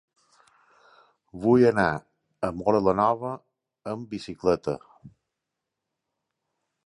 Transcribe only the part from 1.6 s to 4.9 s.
anar a Móra la Nova amb bicicleta.